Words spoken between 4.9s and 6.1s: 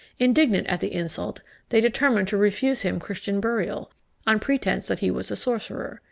he was a sorcerer.